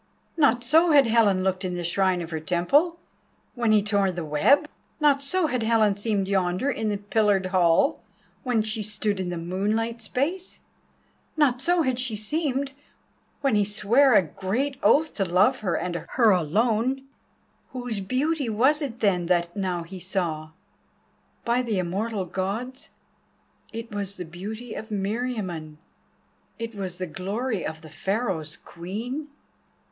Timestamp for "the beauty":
24.15-24.73